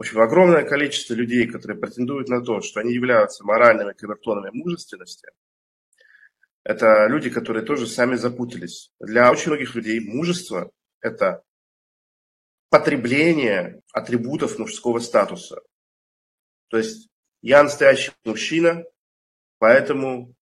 В 0.00 0.02
общем, 0.02 0.22
огромное 0.22 0.64
количество 0.64 1.12
людей, 1.12 1.46
которые 1.46 1.78
претендуют 1.78 2.30
на 2.30 2.40
то, 2.40 2.62
что 2.62 2.80
они 2.80 2.94
являются 2.94 3.44
моральными 3.44 3.92
камертонами 3.92 4.48
мужественности, 4.50 5.28
это 6.64 7.06
люди, 7.06 7.28
которые 7.28 7.66
тоже 7.66 7.86
сами 7.86 8.14
запутались. 8.14 8.90
Для 8.98 9.30
очень 9.30 9.50
многих 9.50 9.74
людей 9.74 10.00
мужество– 10.00 10.70
это 11.02 11.42
потребление 12.70 13.82
атрибутов 13.92 14.58
мужского 14.58 15.00
статуса. 15.00 15.60
То 16.68 16.78
есть 16.78 17.10
я 17.42 17.62
настоящий 17.62 18.12
мужчина, 18.24 18.84
поэтому 19.58 20.34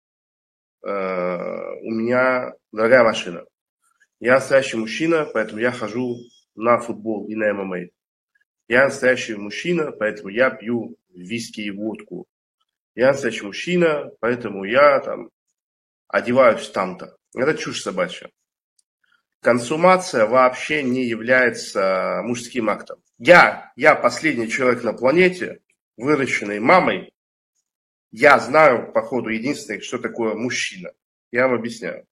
э, 0.87 0.91
у 0.91 1.91
меня 1.93 2.53
дорогая 2.73 3.05
машина. 3.05 3.47
Я 4.21 4.35
настоящий 4.35 4.77
мужчина, 4.77 5.25
поэтому 5.25 5.63
я 5.63 5.73
хожу 5.73 6.19
на 6.55 6.79
футбол 6.79 7.27
и 7.27 7.35
на 7.35 7.55
ММА. 7.55 7.96
Я 8.69 8.85
настоящий 8.85 9.35
мужчина, 9.37 9.93
поэтому 9.93 10.29
я 10.29 10.51
пью 10.51 10.97
виски 11.09 11.61
и 11.61 11.71
водку. 11.71 12.27
Я 12.95 13.13
настоящий 13.13 13.45
мужчина, 13.45 14.11
поэтому 14.21 14.65
я 14.65 15.01
там 15.01 15.31
одеваюсь 16.09 16.69
там-то. 16.71 17.17
Это 17.35 17.55
чушь 17.55 17.83
собачья. 17.83 18.31
Консумация 19.41 20.27
вообще 20.27 20.83
не 20.83 21.05
является 21.05 22.23
мужским 22.25 22.69
актом. 22.69 23.01
Я, 23.19 23.73
я 23.77 23.95
последний 23.95 24.49
человек 24.49 24.83
на 24.83 24.93
планете, 24.93 25.61
выращенный 25.97 26.59
мамой, 26.59 27.13
я 28.11 28.39
знаю, 28.39 28.93
походу, 28.93 29.31
единственное, 29.31 29.81
что 29.81 29.99
такое 29.99 30.35
мужчина. 30.35 30.91
Я 31.31 31.49
вам 31.49 31.59
объясняю. 31.59 32.07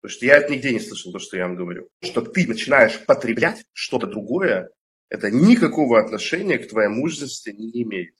Потому 0.00 0.16
что 0.16 0.26
я 0.26 0.36
это 0.38 0.52
нигде 0.52 0.72
не 0.72 0.80
слышал, 0.80 1.12
то, 1.12 1.18
что 1.18 1.36
я 1.36 1.46
вам 1.46 1.56
говорю. 1.56 1.88
Что 2.02 2.20
ты 2.22 2.46
начинаешь 2.46 3.04
потреблять 3.04 3.64
что-то 3.72 4.06
другое, 4.06 4.70
это 5.08 5.30
никакого 5.30 6.00
отношения 6.00 6.58
к 6.58 6.68
твоей 6.68 6.88
мужественности 6.88 7.50
не 7.50 7.82
имеет. 7.82 8.14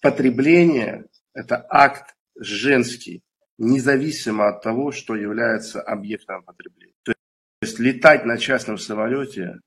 Потребление– 0.00 1.06
это 1.34 1.64
акт 1.68 2.16
женский, 2.36 3.22
независимо 3.58 4.48
от 4.48 4.62
того, 4.62 4.92
что 4.92 5.14
является 5.14 5.80
объектом 5.80 6.42
потребления. 6.42 6.94
То 7.04 7.12
есть 7.60 7.78
летать 7.78 8.24
на 8.24 8.38
частном 8.38 8.78
самолете, 8.78 9.60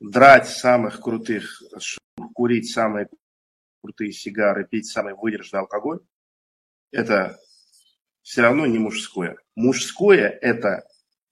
драть 0.00 0.48
самых 0.48 1.00
крутых, 1.00 1.62
курить 2.34 2.72
самые 2.72 3.08
крутые 3.82 4.12
сигары, 4.12 4.66
пить 4.66 4.86
самый 4.86 5.14
выдержанный 5.14 5.60
алкоголь, 5.60 6.00
это 6.90 7.38
все 8.22 8.42
равно 8.42 8.66
не 8.66 8.78
мужское. 8.78 9.36
Мужское– 9.54 10.28
это 10.40 10.84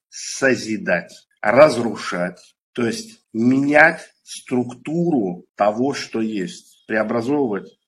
созидать, 0.08 1.28
разрушать, 1.40 2.56
то 2.72 2.86
есть 2.86 3.24
менять 3.32 4.12
структуру 4.22 5.46
того, 5.56 5.94
что 5.94 6.20
есть, 6.20 6.84
преобразовывать 6.86 7.78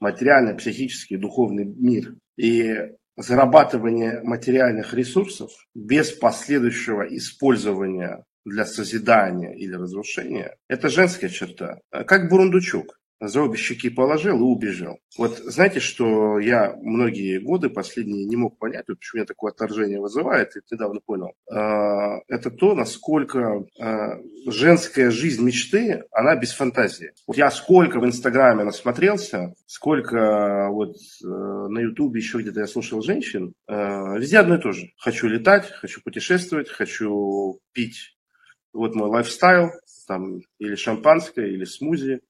материальный, 0.00 0.54
психический, 0.56 1.16
духовный 1.16 1.64
мир. 1.64 2.14
И 2.36 2.76
зарабатывание 3.16 4.22
материальных 4.22 4.94
ресурсов 4.94 5.50
без 5.74 6.12
последующего 6.12 7.02
использования 7.16 8.24
для 8.44 8.64
созидания 8.64 9.54
или 9.54 9.74
разрушения– 9.74 10.56
это 10.68 10.88
женская 10.88 11.28
черта, 11.28 11.80
как 11.90 12.30
бурундучок 12.30 12.98
за 13.20 13.42
обе 13.42 13.56
щеки 13.56 13.90
положил 13.90 14.38
и 14.38 14.42
убежал. 14.42 14.98
Вот 15.16 15.38
знаете, 15.38 15.80
что 15.80 16.38
я 16.38 16.74
многие 16.80 17.38
годы 17.38 17.68
последние 17.70 18.24
не 18.24 18.36
мог 18.36 18.58
понять, 18.58 18.86
почему 18.86 19.18
меня 19.18 19.26
такое 19.26 19.52
отторжение 19.52 20.00
вызывает, 20.00 20.56
и 20.56 20.60
недавно 20.70 21.00
понял. 21.00 21.32
А, 21.50 22.18
это 22.28 22.50
то, 22.50 22.74
насколько 22.74 23.64
а, 23.80 24.18
женская 24.46 25.10
жизнь 25.10 25.44
мечты, 25.44 26.04
она 26.12 26.36
без 26.36 26.52
фантазии. 26.52 27.12
Вот 27.26 27.36
я 27.36 27.50
сколько 27.50 27.98
в 28.00 28.06
Инстаграме 28.06 28.64
насмотрелся, 28.64 29.54
сколько 29.66 30.68
вот 30.70 30.96
э, 30.96 31.26
на 31.26 31.80
Ютубе 31.80 32.20
еще 32.20 32.38
где-то 32.38 32.60
я 32.60 32.66
слушал 32.66 33.02
женщин, 33.02 33.52
а, 33.66 34.16
везде 34.18 34.38
одно 34.38 34.56
и 34.56 34.60
то 34.60 34.72
же. 34.72 34.90
Хочу 34.98 35.26
летать, 35.26 35.70
хочу 35.70 36.00
путешествовать, 36.02 36.68
хочу 36.68 37.60
пить 37.72 38.16
вот 38.72 38.94
мой 38.94 39.08
лайфстайл, 39.08 39.70
там 40.06 40.40
или 40.58 40.74
шампанское, 40.74 41.48
или 41.48 41.64
смузи, 41.64 42.20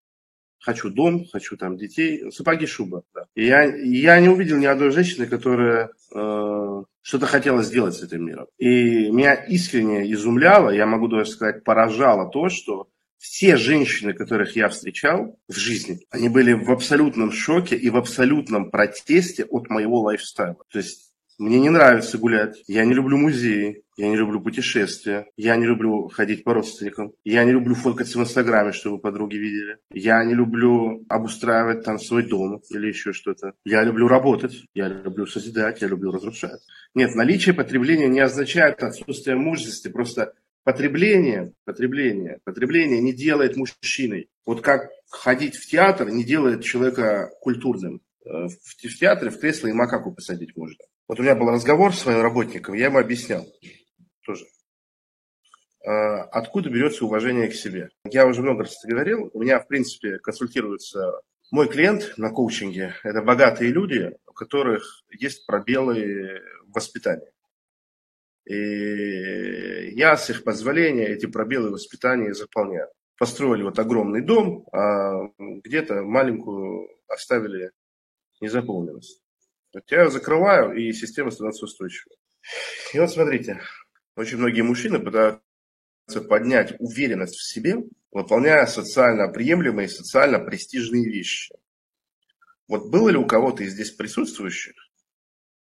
хочу 0.60 0.91
дом, 0.91 1.24
хочу 1.30 1.56
там 1.56 1.76
детей, 1.76 2.30
сапоги, 2.30 2.66
шуба. 2.66 3.02
Да. 3.14 3.26
И 3.34 3.46
я, 3.46 3.64
я 3.64 4.20
не 4.20 4.28
увидел 4.28 4.56
ни 4.56 4.66
одной 4.66 4.91
женщины, 4.91 5.26
которая 5.26 5.91
э, 6.14 6.82
что-то 7.02 7.26
хотела 7.26 7.62
сделать 7.62 7.94
с 7.94 8.02
этим 8.02 8.24
миром. 8.26 8.46
И 8.58 9.10
меня 9.10 9.34
искренне 9.34 10.10
изумляло, 10.12 10.70
я 10.70 10.86
могу 10.86 11.08
даже 11.08 11.30
сказать, 11.30 11.64
поражало 11.64 12.30
то, 12.30 12.48
что 12.48 12.88
все 13.18 13.56
женщины, 13.56 14.12
которых 14.12 14.54
я 14.56 14.68
встречал 14.68 15.36
в 15.48 15.56
жизни, 15.56 16.00
они 16.10 16.28
были 16.28 16.52
в 16.52 16.70
абсолютном 16.70 17.32
шоке 17.32 17.76
и 17.76 17.91
в 17.91 17.97
абсолютном 17.97 18.70
протесте 18.70 19.44
от 19.44 19.68
моего 19.68 20.00
лайфстайла. 20.00 20.62
То 20.70 20.78
есть 20.78 21.12
мне 21.38 21.58
не 21.60 21.70
нравится 21.70 22.18
гулять, 22.18 22.62
я 22.66 22.84
не 22.84 22.94
люблю 22.94 23.16
музеи, 23.16 23.82
я 23.98 24.09
не 24.09 24.16
люблю 24.16 24.41
путешествия, 24.41 25.26
я 25.36 25.56
не 25.56 25.66
люблю 25.66 26.09
ходить 26.09 26.44
по 26.44 26.54
родственникам, 26.54 27.12
я 27.25 27.44
не 27.44 27.50
люблю 27.50 27.75
фоткаться 27.75 28.19
в 28.19 28.22
Инстаграме, 28.22 28.70
чтобы 28.70 28.98
подруги 29.00 29.36
видели, 29.36 29.78
я 29.92 30.25
не 30.25 30.34
люблю 30.34 31.04
обустраивать 31.09 31.84
там 31.84 31.98
свой 31.98 32.22
дом 32.22 32.62
или 32.70 32.86
еще 32.86 33.12
что-то. 33.12 33.54
Я 33.64 33.82
люблю 33.82 34.06
работать, 34.06 34.64
я 34.72 34.86
люблю 34.86 35.26
созидать, 35.26 35.82
я 35.82 35.88
люблю 35.88 36.12
разрушать. 36.12 36.60
Нет, 36.94 37.16
наличие 37.16 37.56
потребления 37.56 38.06
не 38.06 38.20
означает 38.20 38.81
отсутствие 38.84 39.36
мужественности, 39.36 39.88
просто 39.88 40.32
потребление, 40.62 41.53
потребление, 41.65 42.38
потребление 42.44 43.00
не 43.00 43.12
делает 43.12 43.56
мужчиной. 43.56 44.28
Вот 44.47 44.60
как 44.60 44.91
ходить 45.10 45.56
в 45.56 45.69
театр 45.69 46.09
не 46.09 46.22
делает 46.22 46.62
человека 46.62 47.30
культурным. 47.41 48.00
Э, 48.25 48.47
в 48.47 48.98
театре 48.98 49.32
в 49.32 49.41
кресло 49.41 49.66
и 49.66 49.72
макаку 49.72 50.12
посадить 50.12 50.56
можно. 50.56 50.84
Вот 51.09 51.19
у 51.19 51.22
меня 51.22 51.34
был 51.34 51.50
разговор 51.50 51.92
с 51.92 52.00
своим 52.00 52.20
работником, 52.20 52.75
я 52.75 52.86
ему 52.86 52.98
объяснял 52.98 53.44
тоже, 54.28 54.44
а, 55.84 56.25
откуда 56.25 56.69
берется 56.69 57.06
уважение 57.06 57.49
к 57.49 57.55
себе. 57.55 57.89
Я 58.05 58.27
уже 58.27 58.43
много 58.43 58.65
раз 58.65 58.77
это 58.78 58.93
говорил, 58.93 59.31
у 59.33 59.41
меня, 59.41 59.59
в 59.59 59.66
принципе, 59.66 60.19
консультируется 60.19 61.21
мой 61.50 61.66
клиент 61.66 62.12
на 62.19 62.31
коучинге. 62.31 62.94
Это 63.05 63.22
богатые 63.22 63.72
люди, 63.72 64.15
у 64.27 64.33
которых 64.33 65.03
есть 65.09 65.47
пробелы 65.47 66.43
в 66.66 66.75
воспитании. 66.75 67.33
И 68.44 69.94
я 69.94 70.16
с 70.16 70.28
их 70.28 70.45
позволения 70.45 71.06
эти 71.06 71.25
пробелы 71.25 71.71
воспитания 71.71 72.34
заполняю. 72.34 72.89
Построили 73.16 73.62
вот 73.62 73.78
огромный 73.78 74.21
дом, 74.21 74.66
а 74.72 75.31
где-то 75.39 76.03
маленькую 76.03 76.89
оставили 77.09 77.71
незаполненность. 78.41 79.22
Вот 79.75 79.91
я 79.91 80.03
ее 80.05 80.10
закрываю, 80.10 80.75
и 80.77 80.93
система 80.93 81.31
становится 81.31 81.65
устойчивой. 81.65 82.16
И 82.93 82.99
вот 82.99 83.10
смотрите, 83.10 83.60
очень 84.18 84.38
многие 84.38 84.62
мужчины 84.62 84.98
пытаются 84.98 85.40
поднять 86.28 86.74
уверенность 86.80 87.36
в 87.36 87.48
себе, 87.48 87.76
выполняя 88.10 88.66
социально 88.66 89.28
приемлемые 89.28 89.88
социально 89.88 90.40
престижные 90.40 91.04
вещи. 91.04 91.54
Вот 92.66 92.90
было 92.90 93.10
ли 93.10 93.16
у 93.16 93.26
кого-то 93.26 93.62
из 93.62 93.74
здесь 93.74 93.92
присутствующих, 93.92 94.74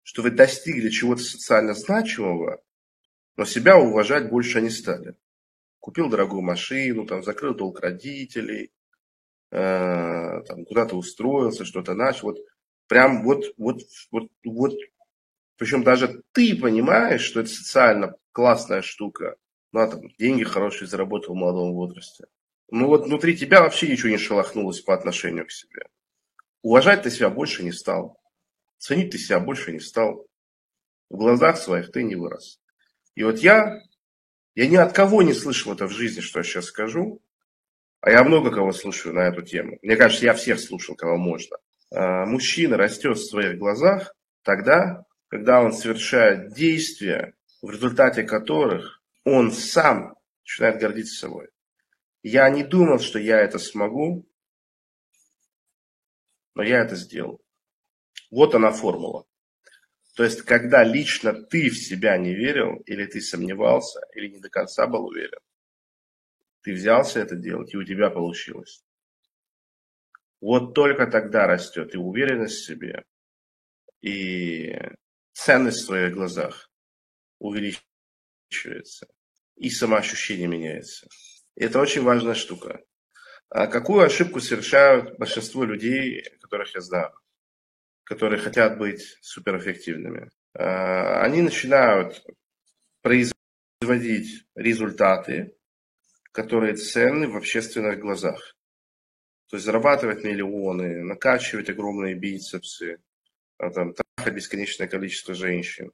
что 0.01 0.23
вы 0.23 0.31
достигли 0.31 0.89
чего-то 0.89 1.21
социально 1.21 1.75
значимого, 1.75 2.61
но 3.37 3.45
себя 3.45 3.77
уважать 3.77 4.29
больше 4.29 4.61
не 4.61 4.71
стали? 4.71 5.16
Купил 5.79 6.09
дорогую 6.09 6.41
машину, 6.41 7.05
там, 7.05 7.23
закрыл 7.23 7.53
долг 7.53 7.79
родителей, 7.79 8.71
э, 9.51 10.41
там, 10.41 10.66
куда-то 10.66 10.95
устроился, 10.95 11.66
что-то 11.66 11.93
начал. 11.93 12.29
Вот 12.29 12.39
прям 12.87 13.23
вот, 13.23 13.45
вот, 13.57 13.81
вот, 14.11 14.31
вот, 14.43 14.73
причем 15.59 15.84
даже 15.84 16.24
ты 16.31 16.56
понимаешь, 16.56 17.22
что 17.22 17.42
это 17.42 17.50
социально 17.50 18.16
классная 18.31 18.81
штука. 18.81 19.36
Ну, 19.74 19.81
а 19.81 19.88
там 19.88 20.08
деньги 20.18 20.46
хорошие 20.46 20.88
заработал 20.88 21.36
в 21.36 21.38
молодом 21.38 21.74
возрасте. 21.74 22.25
Ну 22.72 22.88
вот 22.88 23.06
внутри 23.06 23.36
тебя 23.36 23.62
вообще 23.62 23.90
ничего 23.90 24.09
не 24.09 24.18
шелохнулось 24.18 24.79
по 24.79 24.94
отношению 24.94 25.46
к 25.46 25.52
себе. 25.52 25.84
Уважать 26.61 27.03
ты 27.03 27.11
себя 27.11 27.29
больше 27.29 27.64
не 27.64 27.73
стал. 27.73 28.22
Ценить 28.78 29.11
ты 29.11 29.17
себя 29.17 29.41
больше 29.41 29.73
не 29.73 29.82
стал. 29.82 30.26
В 31.09 31.17
глазах 31.17 31.58
своих 31.58 31.91
ты 31.91 32.03
не 32.03 32.16
вырос. 32.16 32.62
И 33.16 33.23
вот 33.23 33.40
я, 33.40 33.82
я 34.55 34.67
ни 34.67 34.78
от 34.78 34.94
кого 34.94 35.23
не 35.23 35.34
слышал 35.34 35.73
это 35.73 35.88
в 35.88 35.91
жизни, 35.91 36.22
что 36.22 36.40
я 36.40 36.44
сейчас 36.44 36.66
скажу. 36.66 37.22
А 38.00 38.12
я 38.12 38.23
много 38.23 38.50
кого 38.50 38.72
слушаю 38.72 39.14
на 39.14 39.28
эту 39.28 39.41
тему. 39.41 39.78
Мне 39.82 39.97
кажется, 39.97 40.23
я 40.23 40.34
всех 40.35 40.58
слушал, 40.58 40.96
кого 40.96 41.17
можно. 41.17 41.58
А, 41.91 42.26
мужчина 42.26 42.78
растет 42.78 43.17
в 43.17 43.26
своих 43.26 43.58
глазах 43.58 44.16
тогда, 44.44 45.03
когда 45.29 45.61
он 45.61 45.72
совершает 45.72 46.53
действия, 46.53 47.35
в 47.61 47.70
результате 47.70 48.23
которых 48.23 49.02
он 49.23 49.52
сам 49.52 50.16
начинает 50.41 50.81
гордиться 50.81 51.16
собой. 51.16 51.49
Я 52.23 52.49
не 52.49 52.64
думал, 52.64 52.99
что 52.99 53.20
я 53.20 53.40
это 53.40 53.59
смогу, 53.59 54.28
но 56.55 56.64
я 56.64 56.79
это 56.79 56.96
сделал. 56.96 57.41
Вот 58.31 58.55
она 58.55 58.72
формула. 58.72 59.26
То 60.16 60.23
есть, 60.23 60.41
когда 60.41 60.84
лично 60.84 61.34
ты 61.34 61.70
в 61.70 61.78
себя 61.78 62.17
не 62.17 62.34
верил, 62.34 62.78
или 62.85 63.05
ты 63.05 63.22
сомневался, 63.22 64.02
или 64.16 64.28
не 64.28 64.40
до 64.40 64.49
конца 64.49 64.87
был 64.87 65.05
уверен, 65.05 65.40
ты 66.61 66.73
взялся 66.73 67.20
это 67.20 67.35
делать, 67.35 67.73
и 67.73 67.78
у 67.78 67.84
тебя 67.84 68.09
получилось. 68.09 68.84
Вот 70.41 70.73
только 70.73 71.08
тогда 71.08 71.47
растет 71.47 71.93
и 71.93 71.97
уверенность 71.97 72.55
в 72.55 72.66
себе, 72.66 73.05
и 74.02 74.76
ценность 75.40 75.82
в 75.82 75.86
своих 75.86 76.14
глазах 76.14 76.70
увеличивается, 77.40 79.08
и 79.56 79.70
самоощущение 79.70 80.47
меняется. 80.47 81.08
И 81.56 81.64
это 81.64 81.80
очень 81.80 82.03
важная 82.03 82.36
штука. 82.36 82.84
А 83.50 83.68
какую 83.68 84.06
ошибку 84.06 84.41
совершают 84.41 85.18
большинство 85.18 85.64
людей, 85.64 86.24
которых 86.41 86.76
я 86.76 86.82
знаю, 86.82 87.12
которые 88.03 88.40
хотят 88.40 88.78
быть 88.78 89.18
суперэффективными? 89.22 90.30
А, 90.53 91.22
они 91.24 91.41
начинают 91.41 92.22
производить 93.02 94.46
результаты, 94.56 95.56
которые 96.34 96.76
ценны 96.76 97.30
в 97.30 97.38
общественных 97.38 98.00
глазах. 98.00 98.56
То 99.50 99.56
есть 99.56 99.66
зарабатывать 99.66 100.24
миллионы, 100.24 101.03
накачивать 101.03 101.70
огромные 101.70 102.14
бицепсы, 102.14 103.00
там, 103.59 103.94
трахать 103.94 104.34
бесконечное 104.34 104.88
количество 104.88 105.34
женщин. 105.34 105.91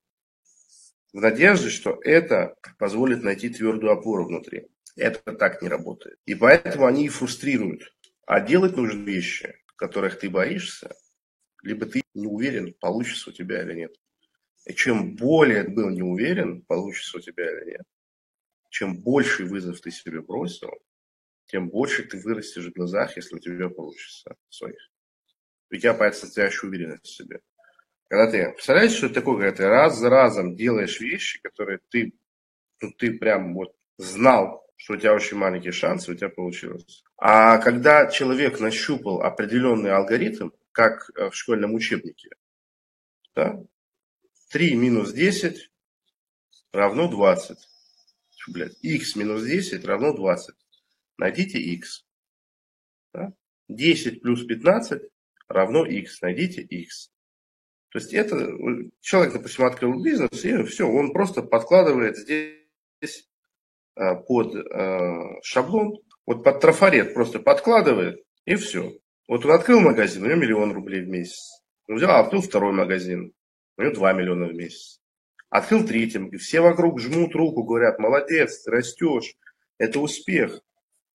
В 1.13 1.21
надежде, 1.21 1.69
что 1.69 1.99
это 2.03 2.55
позволит 2.77 3.23
найти 3.23 3.49
твердую 3.49 3.91
опору 3.91 4.25
внутри. 4.25 4.67
Это 4.95 5.33
так 5.33 5.61
не 5.61 5.67
работает. 5.67 6.19
И 6.25 6.35
поэтому 6.35 6.85
они 6.85 7.05
и 7.05 7.09
фрустрируют. 7.09 7.93
А 8.25 8.39
делать 8.39 8.75
нужны 8.75 9.03
вещи, 9.09 9.55
которых 9.75 10.19
ты 10.19 10.29
боишься, 10.29 10.95
либо 11.63 11.85
ты 11.85 12.03
не 12.13 12.27
уверен, 12.27 12.73
получится 12.79 13.29
у 13.29 13.33
тебя 13.33 13.61
или 13.63 13.73
нет. 13.73 13.95
И 14.65 14.73
чем 14.73 15.15
более 15.15 15.63
ты 15.63 15.71
был 15.71 15.89
не 15.89 16.01
уверен, 16.01 16.61
получится 16.61 17.17
у 17.17 17.21
тебя 17.21 17.51
или 17.51 17.71
нет, 17.71 17.83
чем 18.69 18.97
больше 18.97 19.45
вызов 19.45 19.79
ты 19.79 19.91
себе 19.91 20.21
бросил, 20.21 20.71
тем 21.45 21.69
больше 21.69 22.03
ты 22.03 22.19
вырастешь 22.19 22.65
в 22.65 22.73
глазах, 22.73 23.15
если 23.15 23.35
у 23.35 23.39
тебя 23.39 23.69
получится 23.69 24.35
своих. 24.49 24.79
У 25.71 25.75
тебя 25.75 25.93
появится 25.93 26.25
настоящая 26.25 26.67
уверенность 26.67 27.05
в 27.05 27.15
себе. 27.15 27.39
Когда 28.07 28.31
ты, 28.31 28.51
представляешь, 28.51 28.91
что 28.91 29.07
это 29.07 29.15
такое, 29.15 29.37
когда 29.37 29.57
ты 29.57 29.67
раз 29.67 29.97
за 29.97 30.09
разом 30.09 30.55
делаешь 30.55 30.99
вещи, 30.99 31.41
которые 31.41 31.79
ты, 31.89 32.13
ну, 32.81 32.91
ты 32.91 33.17
прям 33.17 33.53
вот 33.55 33.75
знал, 33.97 34.65
что 34.75 34.93
у 34.93 34.97
тебя 34.97 35.13
очень 35.13 35.37
маленькие 35.37 35.71
шансы, 35.71 36.11
у 36.11 36.15
тебя 36.15 36.29
получилось. 36.29 37.03
А 37.17 37.57
когда 37.57 38.07
человек 38.11 38.59
нащупал 38.59 39.21
определенный 39.21 39.91
алгоритм, 39.91 40.49
как 40.71 41.09
э, 41.15 41.29
в 41.29 41.35
школьном 41.35 41.73
учебнике, 41.73 42.29
да, 43.33 43.63
3 44.51 44.75
минус 44.75 45.11
10 45.11 45.71
равно 46.71 47.09
20. 47.09 47.57
Блядь, 48.47 48.77
x 48.83 49.15
минус 49.15 49.43
10 49.43 49.83
равно 49.85 50.13
20. 50.13 50.55
Найдите 51.17 51.59
x. 51.59 52.05
Да? 53.13 53.33
10 53.69 54.21
плюс 54.21 54.45
15 54.45 55.01
равно 55.47 55.85
x. 55.85 56.21
Найдите 56.21 56.61
x. 56.61 57.11
То 57.95 57.99
есть 57.99 58.13
это 58.13 58.35
человек, 58.99 59.33
допустим, 59.33 59.63
открыл 59.63 60.03
бизнес, 60.03 60.43
и 60.43 60.63
все, 60.63 60.85
он 60.85 61.13
просто 61.13 61.41
подкладывает 61.41 62.17
здесь 62.17 63.29
Э, 63.97 64.15
под 64.15 64.53
э, 64.53 65.41
шаблон, 65.41 65.95
вот 66.25 66.43
под 66.43 66.59
трафарет 66.59 67.13
просто 67.13 67.39
подкладывает, 67.39 68.21
и 68.43 68.55
все. 68.55 68.91
Вот 69.29 69.45
он 69.45 69.51
открыл 69.51 69.79
магазин, 69.79 70.23
у 70.23 70.25
него 70.25 70.35
миллион 70.35 70.73
рублей 70.73 71.01
в 71.01 71.07
месяц. 71.07 71.63
Он 71.87 71.95
взял, 71.95 72.19
открыл 72.19 72.41
второй 72.41 72.73
магазин, 72.73 73.31
у 73.77 73.81
него 73.81 73.93
2 73.93 74.13
миллиона 74.13 74.47
в 74.47 74.53
месяц. 74.53 74.99
Открыл 75.49 75.87
третий, 75.87 76.35
все 76.37 76.59
вокруг 76.59 76.99
жмут 76.99 77.33
руку, 77.35 77.63
говорят, 77.63 77.97
молодец, 77.97 78.63
ты 78.63 78.71
растешь, 78.71 79.35
это 79.77 80.01
успех. 80.01 80.59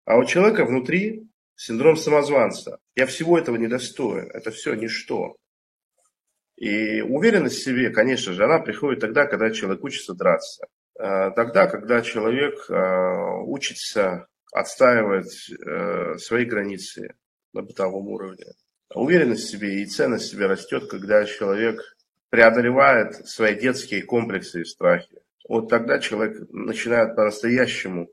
А 0.06 0.16
у 0.16 0.24
человека 0.24 0.64
внутри 0.64 1.28
синдром 1.56 1.96
самозванца. 1.96 2.78
Я 2.94 3.04
всего 3.04 3.38
этого 3.38 3.56
не 3.56 3.66
достоин, 3.66 4.30
это 4.30 4.50
все 4.52 4.72
ничто. 4.72 5.36
И 6.60 7.00
уверенность 7.00 7.56
в 7.56 7.64
себе, 7.64 7.88
конечно 7.88 8.34
же, 8.34 8.44
она 8.44 8.58
приходит 8.58 9.00
тогда, 9.00 9.24
когда 9.26 9.50
человек 9.50 9.82
учится 9.82 10.12
драться. 10.12 10.66
Э, 10.98 11.30
тогда, 11.34 11.66
когда 11.66 12.02
человек 12.02 12.68
э, 12.68 13.42
учится 13.46 14.26
отстаивать 14.52 15.50
э, 15.50 16.18
свои 16.18 16.44
границы 16.44 17.14
на 17.54 17.62
бытовом 17.62 18.08
уровне. 18.08 18.44
Уверенность 18.94 19.44
в 19.44 19.50
себе 19.50 19.82
и 19.82 19.86
ценность 19.86 20.26
в 20.26 20.30
себе 20.32 20.46
растет, 20.46 20.90
когда 20.90 21.24
человек 21.24 21.80
преодолевает 22.28 23.26
свои 23.26 23.58
детские 23.58 24.02
комплексы 24.02 24.60
и 24.60 24.64
страхи. 24.64 25.16
Вот 25.48 25.70
тогда 25.70 25.98
человек 25.98 26.46
начинает 26.50 27.16
по-настоящему 27.16 28.10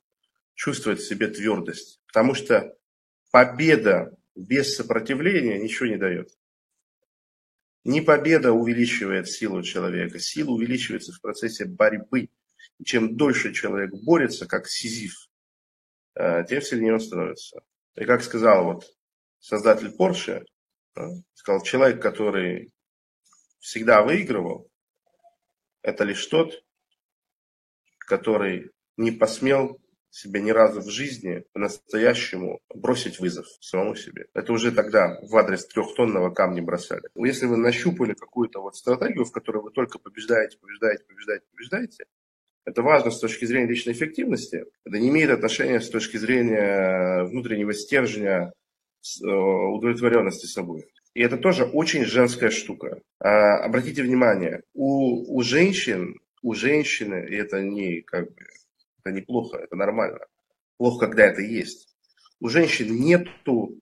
чувствовать 0.56 1.02
в 1.02 1.08
себе 1.08 1.28
твердость. 1.28 2.00
Потому 2.08 2.34
что 2.34 2.74
победа 3.30 4.16
без 4.36 4.78
сопротивления 4.78 5.60
ничего 5.60 5.90
не 5.90 5.98
дает. 5.98 6.30
Не 7.88 8.02
победа 8.02 8.52
увеличивает 8.52 9.30
силу 9.30 9.64
человека, 9.64 10.20
сила 10.20 10.52
увеличивается 10.52 11.14
в 11.14 11.22
процессе 11.22 11.64
борьбы 11.64 12.30
и 12.80 12.84
чем 12.84 13.16
дольше 13.16 13.54
человек 13.54 13.92
борется, 14.04 14.46
как 14.46 14.68
сизиф, 14.68 15.30
э, 16.16 16.44
тем 16.50 16.62
сильнее 16.62 16.96
он 16.96 17.00
становится. 17.00 17.62
И 17.96 18.04
как 18.04 18.24
сказал 18.24 18.66
вот 18.66 18.86
создатель 19.40 19.96
Porsche, 19.98 20.44
сказал, 21.34 21.64
человек, 21.64 22.02
который 22.02 22.74
всегда 23.60 24.02
выигрывал, 24.04 24.70
это 25.82 26.04
лишь 26.04 26.26
тот, 26.26 26.62
который 28.00 28.70
не 28.98 29.12
посмел 29.12 29.80
себе 30.10 30.42
ни 30.42 30.52
разу 30.52 30.82
в 30.82 30.90
жизни 30.90 31.44
по-настоящему 31.54 32.60
бросить 32.74 33.20
вызов 33.20 33.46
самому 33.62 33.96
себе. 33.96 34.26
Это 34.34 34.54
уже 34.54 34.72
тогда 34.72 35.20
в 35.22 35.36
адрес 35.38 35.66
трехтонного 35.68 36.30
камня 36.32 36.64
бросали. 36.64 37.04
Если 37.16 37.46
вы 37.46 37.58
нащупали 37.58 38.14
какую-то 38.14 38.62
вот 38.62 38.76
стратегию, 38.76 39.26
в 39.26 39.32
которой 39.32 39.64
вы 39.64 39.72
только 39.72 40.00
побеждаете, 40.00 40.58
побеждаете, 40.58 41.04
побеждаете, 41.04 41.46
побеждаете, 41.52 42.06
это 42.66 42.82
важно 42.82 43.12
с 43.12 43.20
точки 43.20 43.46
зрения 43.46 43.68
личной 43.68 43.94
эффективности. 43.94 44.66
Это 44.84 45.00
не 45.00 45.10
имеет 45.10 45.30
отношения 45.30 45.80
с 45.80 45.90
точки 45.90 46.18
зрения 46.18 47.24
внутреннего 47.24 47.74
стержня 47.74 48.52
э, 48.52 49.26
удовлетворенности 49.26 50.48
собой. 50.48 50.86
И 51.14 51.22
это 51.22 51.38
тоже 51.38 51.64
очень 51.64 52.06
женская 52.06 52.50
штука. 52.50 53.02
А, 53.20 53.64
обратите 53.64 54.04
внимание, 54.04 54.64
у, 54.74 55.36
у 55.36 55.42
женщин, 55.42 56.20
у 56.44 56.54
женщины, 56.54 57.26
и 57.30 57.36
это 57.36 57.62
не 57.62 58.02
как 58.02 58.26
бы, 58.34 58.42
это 59.08 59.16
неплохо, 59.16 59.58
это 59.58 59.76
нормально. 59.76 60.20
Плохо, 60.78 61.08
когда 61.08 61.26
это 61.26 61.42
есть. 61.42 61.88
У 62.40 62.50
женщин 62.50 62.94
нету 62.94 63.80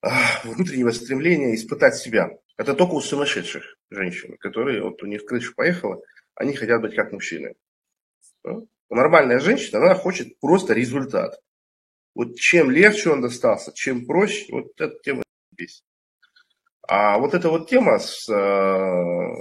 а, 0.00 0.40
внутреннего 0.44 0.90
стремления 0.90 1.54
испытать 1.54 1.96
себя. 1.96 2.30
Это 2.56 2.74
только 2.74 2.92
у 2.92 3.00
сумасшедших 3.00 3.76
женщин, 3.90 4.36
которые, 4.38 4.82
вот 4.82 5.02
у 5.02 5.06
них 5.06 5.24
крыша 5.24 5.52
поехала, 5.54 6.02
они 6.34 6.54
хотят 6.54 6.80
быть 6.80 6.94
как 6.94 7.12
мужчины. 7.12 7.54
Нормальная 8.88 9.38
женщина, 9.38 9.78
она 9.78 9.94
хочет 9.94 10.38
просто 10.40 10.74
результат. 10.74 11.38
Вот 12.14 12.36
чем 12.36 12.70
легче 12.70 13.10
он 13.10 13.20
достался, 13.20 13.72
чем 13.72 14.06
проще, 14.06 14.46
вот 14.50 14.72
эта 14.78 14.98
тема 15.02 15.22
бесит. 15.52 15.84
А 16.88 17.18
вот 17.18 17.34
эта 17.34 17.50
вот 17.50 17.68
тема 17.68 17.98
с 17.98 18.28
э, 18.28 19.34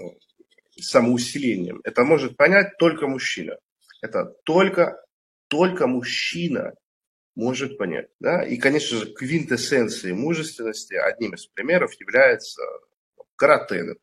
самоусилением, 0.79 1.81
это 1.83 2.03
может 2.03 2.37
понять 2.37 2.77
только 2.77 3.07
мужчина. 3.07 3.57
Это 4.01 4.25
только, 4.43 5.03
только 5.47 5.87
мужчина 5.87 6.73
может 7.35 7.77
понять. 7.77 8.09
Да? 8.19 8.43
И, 8.43 8.57
конечно 8.57 8.97
же, 8.97 9.13
квинтэссенцией 9.13 10.13
мужественности 10.13 10.93
одним 10.93 11.33
из 11.33 11.45
примеров 11.47 11.93
является 11.93 12.61
карате, 13.39 13.83
например. 13.83 13.99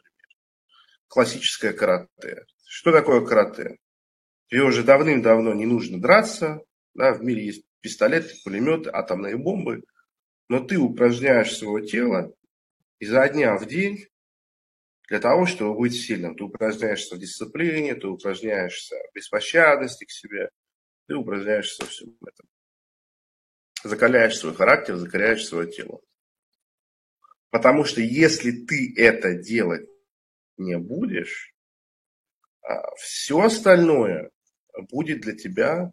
Классическое 1.09 1.73
карате. 1.73 2.47
Что 2.67 2.91
такое 2.91 3.25
карате? 3.25 3.79
Тебе 4.49 4.62
уже 4.62 4.83
давным-давно 4.83 5.55
не 5.55 5.67
нужно 5.67 6.00
драться. 6.00 6.62
Да, 6.95 7.12
в 7.12 7.23
мире 7.23 7.45
есть 7.45 7.65
пистолеты, 7.81 8.35
пулеметы, 8.43 8.91
атомные 8.93 9.37
бомбы. 9.37 9.85
Но 10.49 10.61
ты 10.61 10.79
упражняешь 10.79 11.57
свое 11.57 11.87
тело 11.87 12.35
изо 12.99 13.29
дня 13.29 13.57
в 13.59 13.67
день 13.67 14.07
для 15.09 15.21
того, 15.21 15.47
чтобы 15.47 15.79
быть 15.79 15.95
сильным. 15.95 16.37
Ты 16.37 16.45
упражняешься 16.45 17.15
в 17.15 17.19
дисциплине, 17.19 17.95
ты 17.95 18.09
упражняешься 18.09 18.97
в 19.11 19.15
беспощадности 19.15 20.05
к 20.05 20.11
себе, 20.11 20.51
ты 21.07 21.15
упражняешься 21.15 21.85
во 21.85 21.89
всем 21.89 22.17
этом. 22.27 22.49
Закаляешь 23.85 24.37
свой 24.37 24.55
характер, 24.55 24.97
закаляешь 24.97 25.47
свое 25.47 25.71
тело. 25.71 26.01
Потому 27.51 27.85
что 27.85 28.01
если 28.01 28.51
ты 28.51 28.93
это 28.97 29.35
делать 29.35 29.89
не 30.57 30.77
будешь, 30.77 31.55
а 32.63 32.95
все 32.97 33.41
остальное 33.41 34.31
будет 34.91 35.21
для 35.21 35.37
тебя 35.37 35.93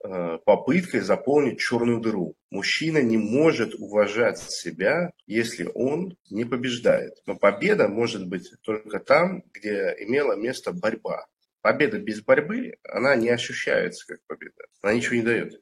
попыткой 0.00 1.00
заполнить 1.00 1.58
черную 1.58 2.00
дыру. 2.00 2.34
Мужчина 2.50 3.02
не 3.02 3.16
может 3.16 3.74
уважать 3.74 4.38
себя, 4.38 5.12
если 5.26 5.68
он 5.74 6.16
не 6.30 6.44
побеждает. 6.44 7.14
Но 7.26 7.36
победа 7.36 7.88
может 7.88 8.26
быть 8.26 8.50
только 8.62 9.00
там, 9.00 9.42
где 9.52 9.94
имела 9.98 10.34
место 10.34 10.72
борьба. 10.72 11.26
Победа 11.60 11.98
без 11.98 12.22
борьбы, 12.22 12.74
она 12.84 13.16
не 13.16 13.28
ощущается 13.28 14.06
как 14.06 14.20
победа. 14.26 14.66
Она 14.82 14.94
ничего 14.94 15.16
не 15.16 15.22
дает 15.22 15.60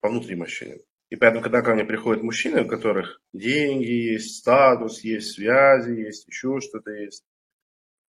по 0.00 0.10
внутренним 0.10 0.42
ощущениям. 0.42 0.80
И 1.10 1.16
поэтому, 1.16 1.42
когда 1.42 1.62
ко 1.62 1.74
мне 1.74 1.84
приходят 1.84 2.22
мужчины, 2.22 2.62
у 2.62 2.68
которых 2.68 3.22
деньги 3.32 4.12
есть, 4.12 4.38
статус 4.38 5.02
есть, 5.02 5.32
связи 5.32 5.92
есть, 5.92 6.26
еще 6.26 6.60
что-то 6.60 6.90
есть, 6.90 7.24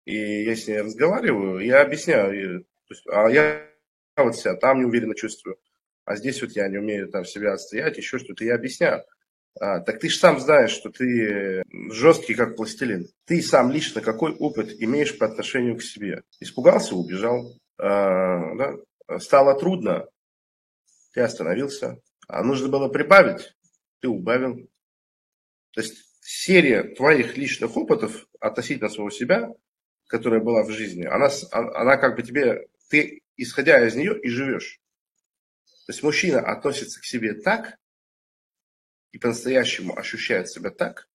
и 0.04 0.44
я 0.44 0.54
с 0.54 0.66
ней 0.66 0.80
разговариваю, 0.80 1.58
я 1.58 1.82
объясняю, 1.82 2.62
то 2.62 2.94
есть, 2.94 3.04
а 3.08 3.28
я 3.28 3.71
вот 4.16 4.36
себя 4.36 4.54
там 4.54 4.80
неуверенно 4.80 5.14
чувствую, 5.14 5.58
а 6.04 6.16
здесь 6.16 6.40
вот 6.42 6.52
я 6.52 6.68
не 6.68 6.78
умею 6.78 7.08
там 7.08 7.24
себя 7.24 7.52
отстоять, 7.52 7.96
еще 7.96 8.18
что-то, 8.18 8.44
я 8.44 8.54
объясняю. 8.54 9.04
А, 9.60 9.80
так 9.80 10.00
ты 10.00 10.08
же 10.08 10.18
сам 10.18 10.40
знаешь, 10.40 10.70
что 10.70 10.90
ты 10.90 11.62
жесткий, 11.90 12.34
как 12.34 12.56
пластилин. 12.56 13.08
Ты 13.26 13.42
сам 13.42 13.70
лично 13.70 14.00
какой 14.00 14.32
опыт 14.32 14.72
имеешь 14.80 15.16
по 15.18 15.26
отношению 15.26 15.76
к 15.76 15.82
себе? 15.82 16.22
Испугался, 16.40 16.94
убежал. 16.94 17.58
А, 17.78 18.54
да? 18.54 19.18
Стало 19.18 19.58
трудно, 19.58 20.06
ты 21.12 21.20
остановился. 21.20 22.00
А 22.28 22.42
нужно 22.42 22.68
было 22.68 22.88
прибавить, 22.88 23.54
ты 24.00 24.08
убавил. 24.08 24.68
То 25.72 25.80
есть 25.80 26.02
серия 26.22 26.82
твоих 26.82 27.36
личных 27.36 27.76
опытов 27.76 28.26
относительно 28.40 28.88
своего 28.88 29.10
себя, 29.10 29.50
которая 30.06 30.40
была 30.40 30.62
в 30.62 30.70
жизни, 30.70 31.04
она, 31.04 31.28
она 31.50 31.96
как 31.96 32.16
бы 32.16 32.22
тебе, 32.22 32.68
ты 32.90 33.21
исходя 33.42 33.84
из 33.86 33.94
нее 33.94 34.18
и 34.20 34.28
живешь. 34.28 34.80
То 35.86 35.92
есть 35.92 36.02
мужчина 36.02 36.40
относится 36.40 37.00
к 37.00 37.04
себе 37.04 37.34
так, 37.34 37.78
и 39.10 39.18
по-настоящему 39.18 39.98
ощущает 39.98 40.48
себя 40.48 40.70
так, 40.70 41.08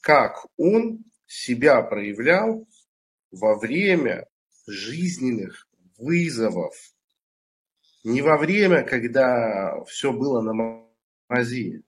как 0.00 0.46
он 0.56 1.04
себя 1.26 1.82
проявлял 1.82 2.66
во 3.30 3.58
время 3.58 4.26
жизненных 4.66 5.68
вызовов. 5.98 6.74
Не 8.04 8.22
во 8.22 8.36
время, 8.36 8.84
когда 8.84 9.82
все 9.84 10.12
было 10.12 10.40
на 10.40 10.86
мази. 11.28 11.82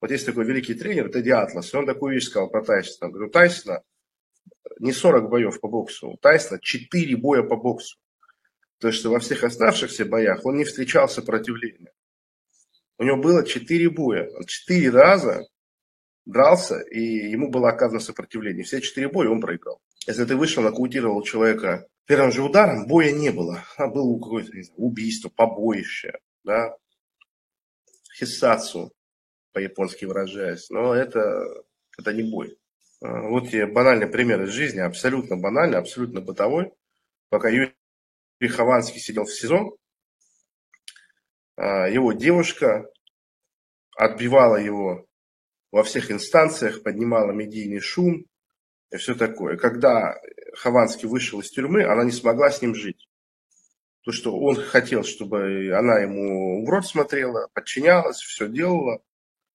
Вот 0.00 0.10
есть 0.10 0.26
такой 0.26 0.44
великий 0.44 0.74
тренер, 0.74 1.10
Тедди 1.10 1.30
Атлас, 1.30 1.72
и 1.72 1.76
он 1.76 1.86
такую 1.86 2.14
вещь 2.14 2.28
сказал 2.28 2.50
про 2.50 2.62
Тайсона. 2.62 3.10
Говорю, 3.10 3.30
Тайсона 3.30 3.82
не 4.78 4.92
40 4.92 5.30
боев 5.30 5.60
по 5.60 5.68
боксу, 5.68 6.10
у 6.10 6.16
Тайсона 6.18 6.60
4 6.60 7.16
боя 7.16 7.42
по 7.42 7.56
боксу. 7.56 7.98
То 8.84 8.88
есть, 8.88 9.00
что 9.00 9.08
во 9.08 9.18
всех 9.18 9.42
оставшихся 9.44 10.04
боях 10.04 10.44
он 10.44 10.58
не 10.58 10.64
встречал 10.64 11.08
сопротивления. 11.08 11.90
У 12.98 13.04
него 13.04 13.16
было 13.16 13.42
четыре 13.42 13.88
боя. 13.88 14.28
Он 14.36 14.44
четыре 14.44 14.90
раза 14.90 15.48
дрался, 16.26 16.80
и 16.80 17.00
ему 17.00 17.50
было 17.50 17.70
оказано 17.70 17.98
сопротивление. 17.98 18.62
Все 18.62 18.82
четыре 18.82 19.08
боя 19.08 19.30
он 19.30 19.40
проиграл. 19.40 19.80
Если 20.06 20.26
ты 20.26 20.36
вышел, 20.36 20.62
нокаутировал 20.62 21.22
человека 21.22 21.86
первым 22.04 22.30
же 22.30 22.42
ударом, 22.42 22.86
боя 22.86 23.10
не 23.10 23.30
было. 23.30 23.64
А 23.78 23.86
было 23.86 24.18
какое-то 24.18 24.52
убийство, 24.76 25.30
побоище, 25.30 26.18
да, 26.44 26.76
хиссацу, 28.18 28.92
по-японски 29.54 30.04
выражаясь. 30.04 30.68
Но 30.68 30.94
это, 30.94 31.42
это 31.96 32.12
не 32.12 32.30
бой. 32.30 32.58
А, 33.00 33.30
вот 33.30 33.48
тебе 33.48 33.64
банальный 33.64 34.08
пример 34.08 34.42
из 34.42 34.50
жизни, 34.50 34.80
абсолютно 34.80 35.38
банальный, 35.38 35.78
абсолютно 35.78 36.20
бытовой. 36.20 36.70
Пока 37.30 37.48
Юрий 37.48 37.72
Хованский 38.48 39.00
сидел 39.00 39.24
в 39.24 39.32
СИЗО, 39.32 39.76
а, 41.56 41.88
его 41.88 42.12
девушка 42.12 42.86
отбивала 43.96 44.56
его 44.56 45.06
во 45.70 45.82
всех 45.82 46.10
инстанциях, 46.10 46.82
поднимала 46.82 47.32
медийный 47.32 47.80
шум 47.80 48.26
и 48.90 48.96
все 48.96 49.14
такое. 49.14 49.56
Когда 49.56 50.14
Хованский 50.54 51.08
вышел 51.08 51.40
из 51.40 51.50
тюрьмы, 51.50 51.84
она 51.84 52.04
не 52.04 52.12
смогла 52.12 52.50
с 52.50 52.62
ним 52.62 52.74
жить. 52.74 53.08
То, 54.04 54.12
что 54.12 54.36
он 54.38 54.56
хотел, 54.56 55.02
чтобы 55.02 55.72
она 55.74 55.98
ему 55.98 56.64
в 56.64 56.68
рот 56.68 56.86
смотрела, 56.86 57.48
подчинялась, 57.54 58.18
все 58.18 58.48
делала, 58.48 59.00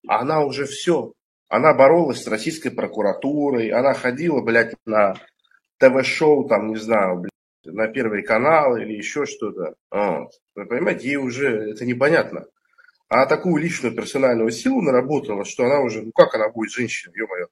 а 0.08 0.20
она 0.20 0.44
уже 0.44 0.66
все. 0.66 1.12
Она 1.48 1.72
боролась 1.74 2.22
с 2.22 2.26
российской 2.26 2.70
прокуратурой, 2.70 3.70
она 3.70 3.94
ходила, 3.94 4.40
блядь, 4.40 4.74
на 4.86 5.14
ТВ-шоу, 5.78 6.48
там, 6.48 6.68
не 6.68 6.76
знаю, 6.76 7.20
блядь, 7.20 7.29
на 7.64 7.88
Первый 7.88 8.22
канал 8.22 8.76
или 8.76 8.94
еще 8.94 9.26
что-то. 9.26 9.74
Вот. 9.90 10.32
Вы 10.54 10.66
понимаете, 10.66 11.08
ей 11.08 11.16
уже 11.16 11.70
это 11.70 11.84
непонятно. 11.84 12.46
А 13.08 13.26
такую 13.26 13.62
личную 13.62 13.94
персональную 13.94 14.50
силу 14.50 14.82
наработала, 14.82 15.44
что 15.44 15.64
она 15.64 15.80
уже, 15.80 16.02
ну 16.02 16.12
как 16.12 16.34
она 16.34 16.48
будет 16.48 16.70
женщиной, 16.70 17.18
ё-моё. 17.18 17.46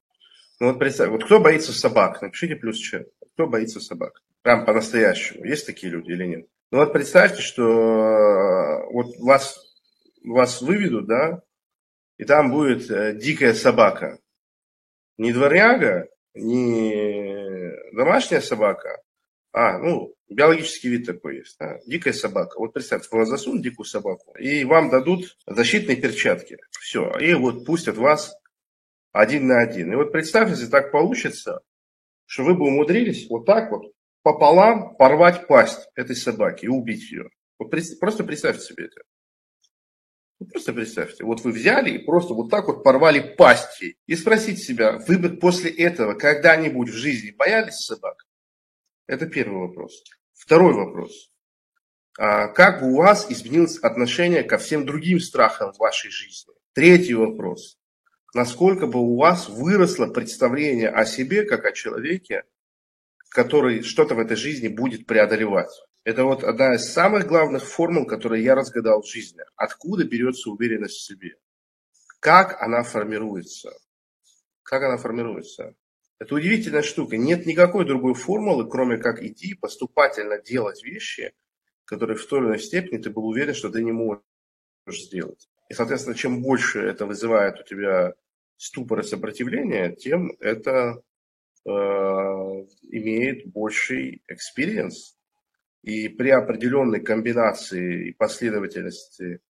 Ну 0.61 0.69
вот 0.69 0.79
представь, 0.79 1.11
вот 1.11 1.25
кто 1.25 1.41
боится 1.41 1.73
собак? 1.73 2.23
Напишите 2.23 2.57
плюс 2.57 2.79
чат. 2.79 3.07
Кто 3.35 3.47
боится 3.47 3.81
собак? 3.81 4.23
Прям 4.43 4.65
по-настоящему. 4.65 5.45
Есть 5.45 5.67
такие 5.67 5.93
люди 5.93 6.11
или 6.11 6.27
нет? 6.27 6.47
Ну 6.71 6.79
вот 6.79 6.93
представьте, 6.93 7.43
что 7.43 7.63
э, 7.63 8.93
вот 8.93 9.17
вас, 9.19 9.59
вас 10.25 10.61
выведут, 10.61 11.07
да, 11.07 11.43
и 12.19 12.25
там 12.25 12.51
будет 12.51 12.91
э, 12.91 13.15
дикая 13.15 13.55
собака. 13.55 14.19
Не 15.17 15.33
дворняга, 15.33 16.09
не 16.35 17.73
домашняя 17.93 18.41
собака, 18.41 19.03
а, 19.53 19.79
ну, 19.79 20.15
биологический 20.29 20.89
вид 20.89 21.07
такой 21.07 21.39
есть. 21.39 21.57
Да? 21.59 21.79
Дикая 21.87 22.13
собака. 22.13 22.59
Вот 22.59 22.73
представьте, 22.73 23.09
вас 23.13 23.29
засунут 23.29 23.63
дикую 23.63 23.87
собаку, 23.87 24.35
и 24.37 24.65
вам 24.65 24.91
дадут 24.91 25.37
защитные 25.47 25.97
перчатки. 25.97 26.59
Все. 26.81 27.11
И 27.19 27.35
вот 27.35 27.65
пустят 27.65 27.97
вас 27.97 28.35
один 29.13 29.47
на 29.47 29.61
один. 29.61 29.93
И 29.93 29.97
вот 29.97 30.13
представьте, 30.13 30.53
если 30.53 30.67
так 30.67 30.93
получится, 30.93 31.61
что 32.27 32.45
вы 32.45 32.55
бы 32.55 32.67
умудрились 32.67 33.29
вот 33.31 33.47
так 33.47 33.71
вот 33.71 33.93
пополам 34.23 34.95
порвать 34.97 35.47
пасть 35.47 35.89
этой 35.95 36.15
собаки 36.15 36.67
и 36.67 36.69
убить 36.69 37.11
ее. 37.11 37.31
Вот 37.59 37.71
просто 37.99 38.25
представьте 38.25 38.63
себе 38.63 38.85
это. 38.85 39.01
просто 40.53 40.73
представьте, 40.73 41.25
вот 41.25 41.41
вы 41.41 41.53
взяли 41.53 41.91
и 41.91 42.05
просто 42.05 42.35
вот 42.35 42.51
так 42.51 42.67
вот 42.69 42.85
порвали 42.85 43.35
пасти. 43.35 43.97
И 44.07 44.15
спросите 44.15 44.63
себя, 44.63 44.99
вы 44.99 45.19
бы 45.19 45.31
после 45.31 45.71
этого 45.71 46.15
когда-нибудь 46.15 46.91
в 46.91 46.95
жизни 46.95 47.31
боялись 47.31 47.79
собак? 47.79 48.28
Это 49.09 49.27
первый 49.27 49.67
вопрос. 49.67 50.05
Второй 50.35 50.75
вопрос. 50.75 51.33
А 52.19 52.49
как 52.49 52.83
у 52.83 52.95
вас 52.95 53.31
изменилось 53.31 53.79
отношение 53.79 54.43
ко 54.43 54.59
всем 54.59 54.85
другим 54.85 55.19
страхам 55.19 55.73
в 55.73 55.79
вашей 55.79 56.11
жизни? 56.11 56.53
Третий 56.75 57.15
вопрос. 57.15 57.79
Насколько 58.35 58.87
бы 58.87 59.01
у 59.01 59.17
вас 59.17 59.49
выросло 59.49 60.07
представление 60.09 60.91
о 60.91 61.07
себе, 61.07 61.45
как 61.45 61.65
о 61.65 61.73
человеке, 61.73 62.45
который 63.31 63.83
что-то 63.83 64.15
в 64.15 64.19
этой 64.19 64.37
жизни 64.37 64.69
будет 64.69 65.07
преодолевать? 65.07 65.73
Это 66.05 66.25
вот 66.25 66.45
одна 66.45 66.75
из 66.75 66.93
самых 66.93 67.27
главных 67.27 67.65
формул, 67.65 68.05
которые 68.05 68.45
я 68.45 68.55
разгадал 68.55 69.01
в 69.01 69.09
жизни. 69.09 69.41
Откуда 69.57 70.05
берется 70.05 70.51
уверенность 70.51 70.97
в 70.97 71.07
себе? 71.07 71.37
Как 72.21 72.61
она 72.61 72.83
формируется? 72.83 73.73
Как 74.63 74.83
она 74.83 74.99
формируется? 74.99 75.75
Это 76.19 76.35
удивительная 76.35 76.83
штука. 76.83 77.17
Нет 77.17 77.47
никакой 77.47 77.85
другой 77.85 78.15
формулы, 78.15 78.69
кроме 78.69 78.99
как 78.99 79.23
идти 79.23 79.55
поступательно 79.55 80.41
делать 80.41 80.83
вещи, 80.83 81.33
которые 81.85 82.17
в 82.17 82.27
той 82.27 82.41
или 82.41 82.47
иной 82.47 82.59
степени 82.59 82.99
ты 82.99 83.11
был 83.11 83.27
уверен, 83.27 83.55
что 83.55 83.71
ты 83.71 83.83
не 83.83 83.93
можешь 83.93 84.23
сделать. 84.91 85.49
И, 85.69 85.75
соответственно, 85.75 86.17
чем 86.17 86.43
больше 86.43 86.81
это 86.81 87.07
вызывает 87.07 87.61
у 87.61 87.63
тебя 87.63 88.15
ступор 88.57 89.01
и 89.01 89.05
сопротивление, 89.05 89.95
тем 89.95 90.33
это 90.41 91.03
э, 91.65 91.71
имеет 91.71 93.47
больший 93.47 94.23
experience. 94.27 95.17
И 95.83 96.09
при 96.09 96.31
определенной 96.31 97.01
комбинации 97.01 98.09
и 98.09 98.13
последовательности 98.13 99.41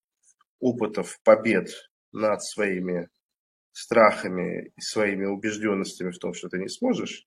опытов 0.61 1.19
побед 1.25 1.71
над 2.13 2.43
своими 2.43 3.09
страхами 3.78 4.73
и 4.76 4.80
своими 4.80 5.25
убежденностями 5.26 6.11
в 6.11 6.18
том, 6.18 6.35
что 6.35 6.49
ты 6.49 6.58
не 6.58 6.68
сможешь, 6.68 7.26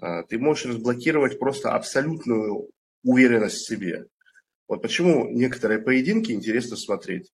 а, 0.00 0.24
ты 0.24 0.38
можешь 0.38 0.66
разблокировать 0.66 1.38
просто 1.38 1.72
абсолютную 1.72 2.68
уверенность 3.04 3.58
в 3.58 3.66
себе. 3.66 4.06
Вот 4.66 4.82
почему 4.82 5.28
некоторые 5.30 5.80
поединки 5.80 6.32
интересно 6.32 6.76
смотреть. 6.76 7.32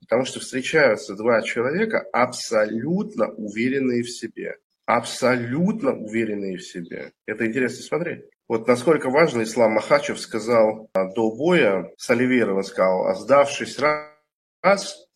Потому 0.00 0.24
что 0.26 0.40
встречаются 0.40 1.16
два 1.16 1.42
человека 1.42 2.06
абсолютно 2.12 3.28
уверенные 3.32 4.02
в 4.02 4.10
себе. 4.10 4.58
Абсолютно 4.84 5.92
уверенные 5.92 6.56
в 6.58 6.62
себе. 6.62 7.12
Это 7.26 7.46
интересно 7.46 7.82
смотреть. 7.82 8.24
Вот 8.46 8.68
насколько 8.68 9.10
важно 9.10 9.42
Ислам 9.42 9.72
Махачев 9.72 10.20
сказал 10.20 10.88
а, 10.92 11.12
до 11.12 11.34
боя 11.34 11.90
с 11.96 12.08
Оливейровым, 12.10 12.62
сказал, 12.62 13.06
а 13.06 13.14
сдавшись 13.14 13.78
раз, 14.62 15.07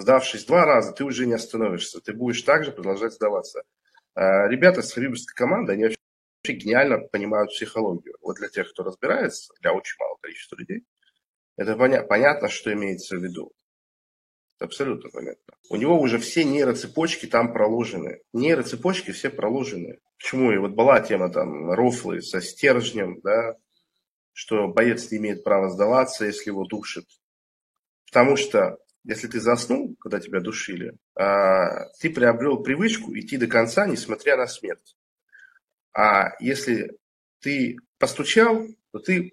Сдавшись 0.00 0.44
два 0.46 0.64
раза, 0.64 0.92
ты 0.92 1.04
уже 1.04 1.26
не 1.26 1.34
остановишься. 1.34 2.00
Ты 2.00 2.12
будешь 2.12 2.42
также 2.42 2.72
продолжать 2.72 3.12
сдаваться. 3.12 3.62
А, 4.14 4.48
ребята 4.48 4.82
с 4.82 4.92
харибовской 4.92 5.34
команды, 5.34 5.72
они 5.72 5.84
вообще 5.84 6.58
гениально 6.58 6.98
понимают 6.98 7.50
психологию. 7.50 8.16
Вот 8.22 8.36
для 8.36 8.48
тех, 8.48 8.70
кто 8.70 8.82
разбирается, 8.82 9.52
для 9.60 9.72
очень 9.72 9.96
малого 9.98 10.18
количества 10.20 10.56
людей, 10.56 10.84
это 11.56 11.72
поня- 11.72 12.02
понятно, 12.02 12.48
что 12.48 12.72
имеется 12.72 13.16
в 13.16 13.22
виду. 13.22 13.52
Это 14.56 14.66
абсолютно 14.66 15.10
понятно. 15.10 15.54
У 15.68 15.76
него 15.76 16.00
уже 16.00 16.18
все 16.18 16.44
нейроцепочки 16.44 17.26
там 17.26 17.52
проложены. 17.52 18.22
Нейроцепочки 18.32 19.10
все 19.10 19.30
проложены. 19.30 20.00
Почему? 20.18 20.52
И 20.52 20.58
вот 20.58 20.72
была 20.72 21.00
тема 21.00 21.30
там 21.30 21.70
рофлы 21.72 22.22
со 22.22 22.40
стержнем, 22.40 23.20
да, 23.22 23.56
что 24.32 24.68
боец 24.68 25.10
не 25.10 25.18
имеет 25.18 25.44
права 25.44 25.68
сдаваться, 25.68 26.24
если 26.24 26.50
его 26.50 26.64
душит. 26.64 27.06
Потому 28.06 28.36
что 28.36 28.78
если 29.04 29.28
ты 29.28 29.40
заснул, 29.40 29.96
когда 30.00 30.20
тебя 30.20 30.40
душили, 30.40 30.94
а, 31.14 31.86
ты 32.00 32.10
приобрел 32.10 32.62
привычку 32.62 33.16
идти 33.16 33.36
до 33.36 33.46
конца, 33.46 33.86
несмотря 33.86 34.36
на 34.36 34.46
смерть. 34.46 34.96
А 35.92 36.30
если 36.40 36.96
ты 37.40 37.76
постучал, 37.98 38.66
то 38.92 38.98
ты 38.98 39.32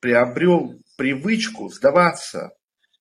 приобрел 0.00 0.74
привычку 0.96 1.68
сдаваться. 1.68 2.52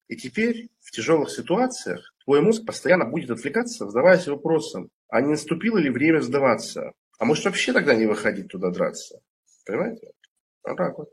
И 0.07 0.15
теперь 0.15 0.69
в 0.81 0.91
тяжелых 0.91 1.29
ситуациях 1.29 2.13
твой 2.23 2.41
мозг 2.41 2.65
постоянно 2.65 3.05
будет 3.05 3.29
отвлекаться, 3.29 3.85
задаваясь 3.85 4.27
вопросом, 4.27 4.89
а 5.09 5.21
не 5.21 5.29
наступило 5.29 5.77
ли 5.77 5.89
время 5.89 6.21
сдаваться? 6.21 6.93
А 7.19 7.25
может 7.25 7.45
вообще 7.45 7.73
тогда 7.73 7.95
не 7.95 8.05
выходить 8.05 8.47
туда 8.49 8.69
драться? 8.69 9.19
Понимаете? 9.65 10.11
Вот 10.63 10.77
так 10.77 10.97
вот. 10.97 11.09